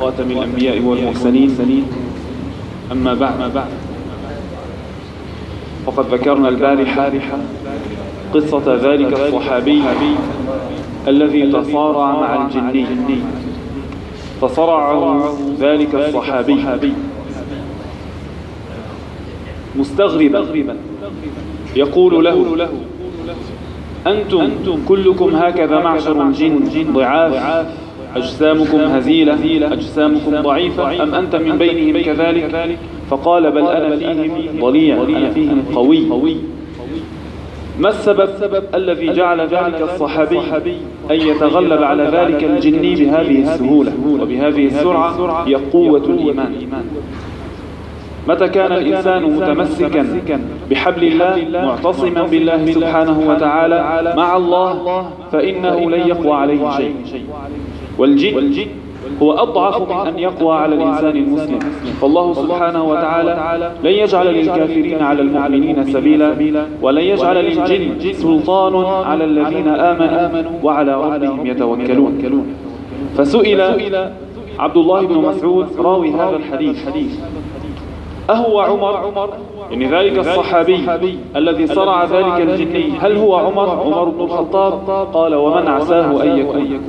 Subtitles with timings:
[0.00, 1.84] خاتم الأنبياء والمرسلين.
[2.92, 3.64] أما بعد
[5.86, 7.12] فقد ذكرنا البارحة
[8.34, 9.82] قصة ذلك الصحابي
[11.08, 12.86] الذي تصارع مع الجني.
[14.40, 16.92] فصرعه ذلك الصحابي.
[19.76, 20.76] مستغربا.
[21.76, 22.68] يقول له
[24.06, 24.48] أنتم
[24.88, 27.66] كلكم هكذا معشر الجن ضعاف
[28.16, 32.78] أجسامكم هزيلة أجسامكم ضعيفة أم أنت من بينهم كذلك؟
[33.10, 36.36] فقال بل أنا فيهم ضليع أنا فيهم قوي.
[37.78, 40.38] ما السبب؟ الذي جعل ذلك الصحابي
[41.10, 46.52] أن يتغلب على ذلك الجني بهذه السهولة وبهذه السرعة هي قوة الإيمان.
[48.28, 50.06] متى كان الإنسان متمسكا
[50.70, 56.94] بحبل الله معتصما بالله سبحانه وتعالى مع الله فإنه لن يقوى عليه شيء.
[57.98, 58.66] والجن
[59.22, 61.58] هو أضعف من أن يقوى على الإنسان المسلم.
[62.00, 66.28] فالله سبحانه وتعالى لن يجعل للكافرين على المؤمنين سبيلا
[66.82, 72.46] ولن يجعل للجن سلطان على الذين آمنوا وعلى ربهم يتوكلون.
[73.16, 73.60] فسئل
[74.58, 76.78] عبد الله بن مسعود راوي هذا الحديث.
[78.30, 79.30] أهو عمر؟
[79.70, 80.88] يعني ذلك الصحابي
[81.36, 86.80] الذي صرع ذلك الجني هل هو عمر؟ عمر بن الخطاب؟ قال ومن عساه أن يكون.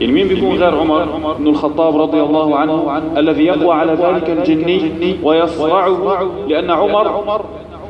[0.00, 1.04] يعني مين بيكون غير عمر
[1.38, 7.44] بن الخطاب رضي الله عنه؟ الذي يقوى على ذلك الجني ويصرعه لأن عمر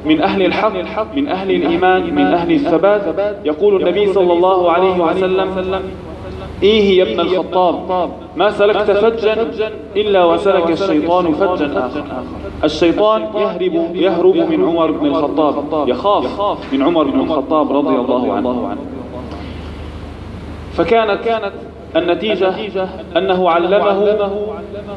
[0.05, 0.73] من أهل الحق
[1.17, 3.03] من أهل الإيمان من أهل الثبات.
[3.45, 5.83] يقول النبي صلى الله عليه وسلم
[6.63, 9.47] إيه يا ابن الخطاب؟ ما سلكت فجا
[9.97, 12.05] إلا وسلك الشيطان فجا آخر.
[12.65, 15.89] الشيطان يهرب يهرب من عمر بن الخطاب.
[15.89, 18.77] يخاف من عمر بن الخطاب رضي الله عنه.
[20.73, 21.53] فكانت كانت
[21.97, 22.55] النتيجة
[23.17, 24.17] أنه علمه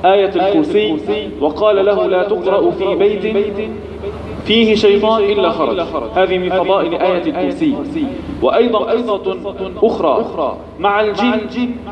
[0.06, 0.98] آية الكرسي
[1.42, 3.36] وقال له لا تقرأ في بيت
[4.50, 5.80] فيه شيطان إلا خرج.
[6.16, 7.76] هذه من فضائل آية الكرسي.
[8.42, 9.36] وأيضا قصة
[9.84, 10.58] أخرى.
[10.80, 11.40] مع الجن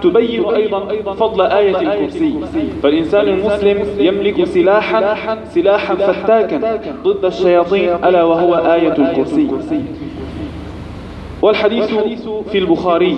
[0.03, 2.33] تبين أيضا فضل آية الكرسي.
[2.83, 7.89] فالإنسان المسلم يملك سلاحا سلاحا فتاكا ضد الشياطين.
[7.89, 9.47] ألا وهو آية الكرسي.
[11.41, 11.97] والحديث
[12.51, 13.17] في البخاري.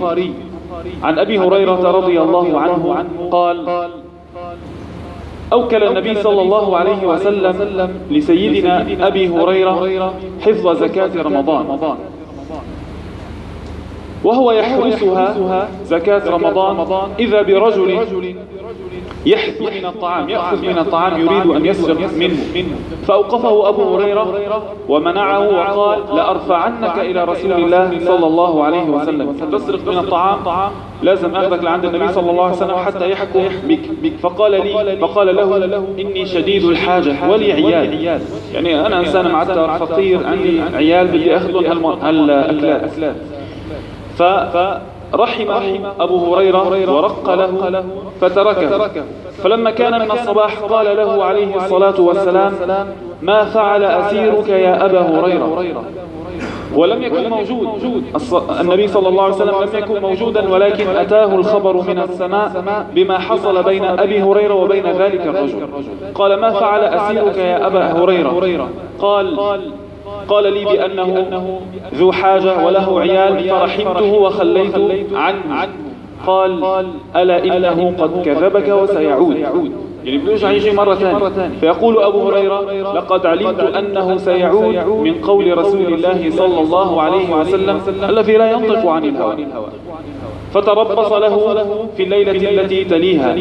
[1.03, 3.89] عن أبي هريرة رضي الله عنه قال
[5.53, 11.65] أوكل النبي صلى الله عليه وسلم لسيدنا أبي هريرة حفظ زكاة رمضان.
[14.23, 18.05] وهو يحرسها زكاة رمضان إذا برجل
[19.25, 21.97] يحث من الطعام يأخذ من الطعام يريد أن يسرق
[22.53, 22.75] منه.
[23.07, 29.33] فأوقفه أبو هريرة ومنعه وقال لأرفعنك إلى رسول الله صلى الله عليه وسلم.
[29.51, 30.71] تسرق من الطعام
[31.01, 33.43] لازم أخذك لعند النبي صلى الله عليه وسلم حتى يحكم
[34.03, 34.13] بك.
[34.21, 38.19] فقال لي فقال له إني شديد الحاجة ولي عيال
[38.53, 42.91] يعني أنا إنسان معتر فقير عندي عيال بدي أخذهم هالأكلات.
[44.17, 44.23] ف
[45.13, 45.51] رحم
[45.99, 47.83] أبو هريرة ورق له
[48.21, 48.89] فتركه.
[49.43, 52.53] فلما كان من الصباح قال له عليه الصلاة والسلام
[53.21, 55.83] ما فعل أسيرك يا أبا هريرة؟
[56.75, 58.03] ولم يكن موجود.
[58.61, 63.63] النبي صلى الله عليه وسلم لم يكن موجودا ولكن أتاه الخبر من السماء بما حصل
[63.63, 65.67] بين أبي هريرة وبين ذلك الرجل.
[66.15, 68.69] قال ما فعل أسيرك يا أبا هريرة؟
[68.99, 69.39] قال
[70.27, 71.25] قال لي بأنه
[71.95, 74.75] ذو حاجة وله عيال فرحمته وخليت
[75.13, 75.88] عنه.
[76.27, 76.51] قال
[77.15, 79.35] ألا إنه قد كذبك وسيعود.
[80.05, 85.93] يعني بيرجع يجي مرة ثانية فيقول أبو هريرة لقد علمت أنه سيعود من قول رسول
[85.93, 89.35] الله صلى الله عليه وسلم الذي لا ينطق عن الهوى.
[90.53, 91.35] فتربص له
[91.97, 93.35] في الليلة التي تليها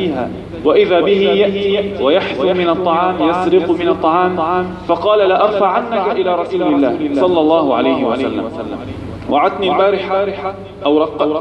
[0.65, 6.94] وإذا به يأتي ويحث من الطعام يسرق من الطعام فقال لأرفع عنك إلى رسول الله
[7.14, 8.44] صلى الله عليه وسلم.
[9.30, 10.54] وعدتني البارحة
[10.86, 10.98] أو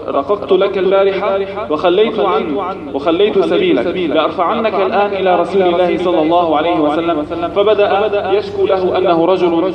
[0.08, 1.40] رققت لك البارحة
[1.70, 2.64] وخليت عنه
[2.94, 7.26] وخليت سبيلك لأرفعنك الآن إلى رسول الله صلى الله عليه وسلم.
[7.56, 9.74] فبدأ يشكو له أنه رجل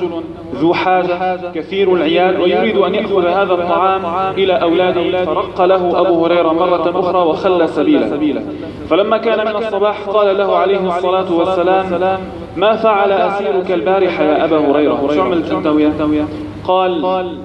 [0.54, 4.02] ذو حاجة كثير العيال ويريد أن يأخذ هذا الطعام
[4.38, 5.24] إلى أولاده.
[5.24, 8.42] فرق له أبو هريرة مرة أخرى وخلى سبيله.
[8.90, 12.20] فلما كان من الصباح قال له عليه الصلاة والسلام
[12.56, 16.26] ما فعل أسيرك البارحة يا أبا هريرة؟ شو عملت أنت وياه؟
[16.64, 17.36] قال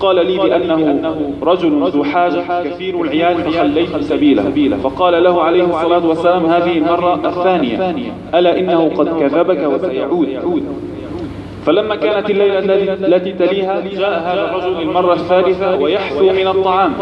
[0.00, 6.46] قال لي بأنه رجل ذو حاجة كثير العيال فخليت سبيله فقال له عليه الصلاة والسلام
[6.46, 7.94] هذه المرة الثانية
[8.34, 10.64] ألا إنه قد كذبك وسيعود.
[11.66, 12.58] فلما كانت الليلة
[12.94, 16.92] التي تليها جاء هذا الرجل المرة الثالثة ويحثو من الطعام.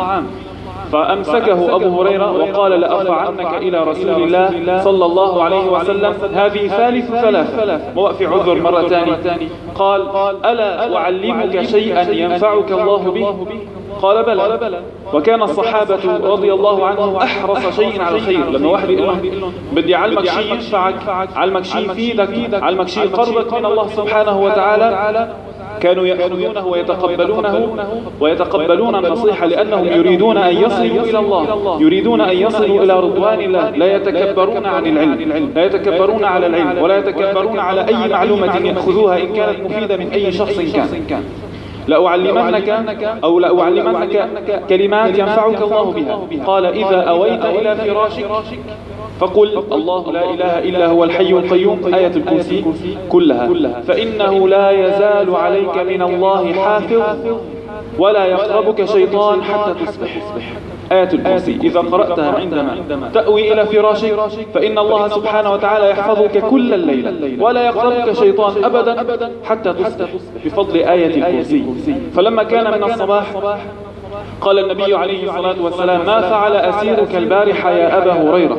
[0.93, 7.95] فأمسكه أبو هريرة وقال لأرفعنك إلى رسول الله صلى الله عليه وسلم هذه ثالث ثلاث
[7.95, 9.17] موقف عذر مرة ثانية.
[9.75, 10.01] قال
[10.45, 13.27] ألا أعلمك شيئا ينفعك الله به؟
[14.03, 14.81] قال بلى.
[15.15, 18.51] وكان الصحابة رضي الله عنهم أحرص شيء على الخير.
[18.51, 20.95] لما واحد يقول لهم بدي علمك شيء ينفعك
[21.37, 25.29] علمك شيء يفيدك علمك شيء يقربك من الله سبحانه وتعالى
[25.81, 27.77] كانوا يأخذونه ويتقبلونه
[28.21, 33.97] ويتقبلون النصيحة لأنهم يريدون أن يصلوا إلى الله يريدون أن يصلوا إلى رضوان الله لا
[33.97, 39.61] يتكبرون عن العلم لا يتكبرون على العلم ولا يتكبرون على أي معلومة يأخذوها إن كانت
[39.61, 40.59] مفيدة من أي شخص
[41.09, 41.25] كان.
[41.89, 42.69] لأعلمنك
[43.25, 44.31] أو لأعلمنك
[44.69, 46.45] كلمات ينفعك الله بها.
[46.47, 48.25] قال إذا أويت إلى فراشك
[49.21, 52.65] فقل الله لا إله إلا هو الحي القيوم آية الكرسي
[53.09, 53.81] كلها.
[53.81, 57.03] فإنه لا يزال عليك من الله حافظ
[57.99, 60.23] ولا يقربك شيطان حتى تصبح.
[60.93, 64.17] آية الكرسي إذا قرأتها عندما تأوي إلى فراشك
[64.55, 70.09] فإن الله سبحانه وتعالى يحفظك كل الليل ولا يقربك شيطان أبدا حتى تصبح.
[70.45, 71.65] بفضل آية الكرسي.
[72.15, 73.27] فلما كان من الصباح
[74.41, 78.55] قال النبي عليه الصلاة والسلام ما فعل أسيرك البارحة يا أبا هريرة؟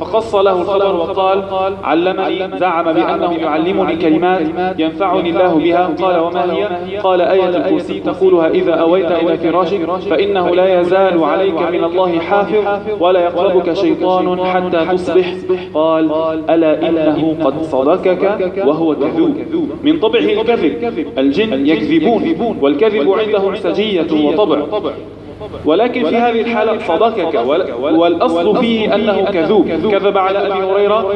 [0.00, 1.42] فقص له الخبر وقال
[1.84, 4.40] علمني زعم بأنه يعلمني كلمات
[4.78, 5.86] ينفعني الله بها.
[6.02, 9.80] قال وما هي؟ قال آية الكرسي تقولها إذا أويت إلى فراشك
[10.10, 12.64] فإنه لا يزال عليك من الله حافظ
[13.00, 15.34] ولا يقربك شيطان حتى تصبح.
[15.74, 16.10] قال
[16.50, 19.34] ألا إنه قد صدقك وهو كذوب
[19.82, 24.58] من طبعه الكذب الجن يكذبون والكذب عندهم سجية وطبع.
[25.64, 27.34] ولكن في هذه الحالة صدقك
[27.80, 31.06] والأصل فيه أنه كذوب كذب على أبي هريرة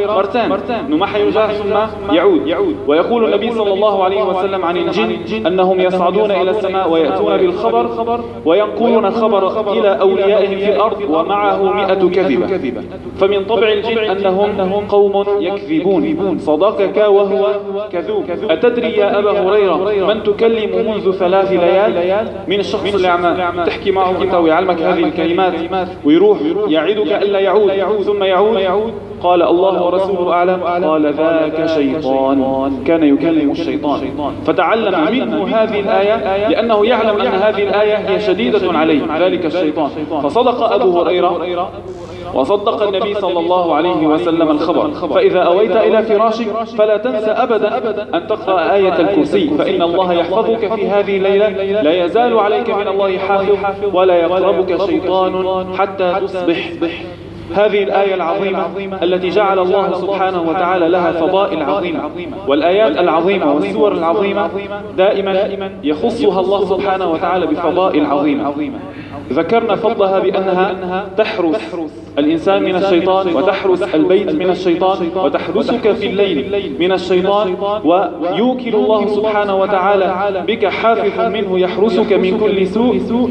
[0.48, 1.74] مرتان ما حيرجع ثم
[2.14, 2.76] يعود.
[2.86, 9.06] ويقول النبي صلى الله عليه وسلم عن الجن أنهم يصعدون إلى السماء ويأتون بالخبر وينقلون
[9.06, 12.82] الخبر إلى أوليائهم في الأرض ومعه مئة كذبة.
[13.16, 16.38] فمن طبع الجن أنهم قوم يكذبون.
[16.38, 17.46] صدقك وهو
[17.92, 18.24] كذوب.
[18.50, 24.34] أتدري يا أبا هريرة من تكلم منذ ثلاث ليال؟ من الشخص الأعمى تحكي معه أنت
[24.34, 25.54] ويعلمك هذه الكلمات
[26.04, 26.38] ويروح
[26.68, 34.00] يعدك ألا يعود ثم يعود قال الله ورسوله أعلم قال ذاك شيطان كان يكلم الشيطان.
[34.46, 39.90] فتعلم منه هذه الآية لأنه يعلم أن هذه الآية هي شديدة عليه ذلك الشيطان.
[40.22, 41.70] فصدق أبو هريرة
[42.34, 44.90] وصدق النبي صلى الله عليه وسلم الخبر.
[44.90, 46.46] فإذا أويت إلى فراشك
[46.78, 51.48] فلا تنسى أبدا أن تقرأ آية الكرسي فإن الله يحفظك في هذه الليلة
[51.82, 56.70] لا يزال عليك من الله حافظ ولا يقربك شيطان حتى تصبح.
[57.54, 58.66] هذه الآية العظيمة
[59.02, 62.10] التي جعل الله سبحانه وتعالى لها فضائل عظيمة
[62.48, 64.50] والآيات العظيمة والسور العظيمة
[64.96, 68.78] دائما يخصها الله سبحانه وتعالى بفضائل عظيمة.
[69.32, 76.92] ذكرنا فضلها بأنها تحرس الإنسان من الشيطان وتحرس البيت من الشيطان وتحرسك في الليل من
[76.92, 83.30] الشيطان ويوكل الله سبحانه وتعالى بك حافظ منه يحرسك من كل سوء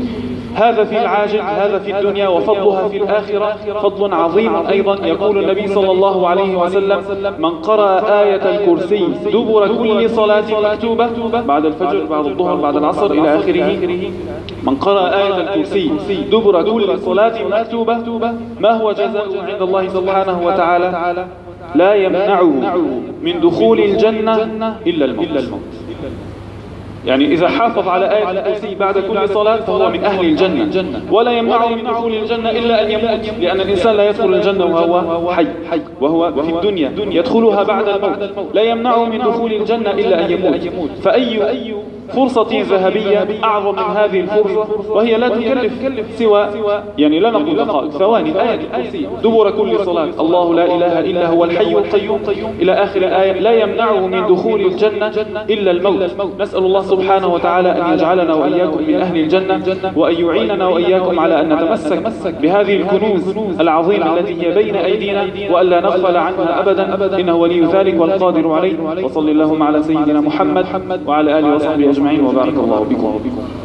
[0.56, 3.80] هذا في العاجل هذا في الدنيا وفضلها في الآخرة.
[3.80, 7.02] فضل عظيم أيضا يقول النبي صلى الله عليه وسلم
[7.40, 13.36] من قرأ آية الكرسي دبر كل صلاة مكتوبة بعد الفجر بعد الظهر بعد العصر إلى
[13.36, 13.80] آخره.
[14.64, 15.92] من قرأ آية الكرسي
[16.32, 21.26] دبر كل صلاة مكتوبة ما هو جزاء عند الله سبحانه وتعالى؟
[21.76, 22.54] لا يمنعه
[23.22, 24.36] من دخول الجنة
[24.88, 25.60] إلا الموت.
[27.06, 31.02] يعني إذا حافظ على آية الكرسي بعد كل صلاة فهو من أهل الجنة.
[31.12, 35.48] ولا يمنعه من دخول الجنة إلا أن يموت لأن الإنسان لا يدخل الجنة وهو حي.
[36.02, 36.92] وهو في الدنيا.
[36.98, 38.56] يدخلها بعد الموت.
[38.56, 40.90] لا يمنعه من دخول الجنة إلا أن يموت.
[41.02, 41.76] فأي
[42.16, 46.48] فرصة ذهبية أعظم من هذه الفرصة وهي لا تكلف سوى
[46.98, 50.10] يعني لا نقول دقائق ثواني آية الكرسي دبر كل صلاة.
[50.20, 52.22] الله لا إله إلا هو الحي القيوم.
[52.62, 55.12] إلى آخر الآية لا يمنعه من دخول الجنة
[55.50, 56.04] إلا الموت.
[56.40, 61.54] نسأل الله سبحانه وتعالى أن يجعلنا وإياكم من أهل الجنة وأن يعيننا وإياكم على أن
[61.54, 67.20] نتمسك بهذه الكنوز العظيمة التي هي بين أيدينا وألا نغفل عنها أبدا.
[67.20, 69.04] إنه ولي ذلك والقادر عليه.
[69.04, 70.66] وصل اللهم على سيدنا محمد
[71.08, 73.63] وعلى آله وصحبه أجمعين وبارك الله بكم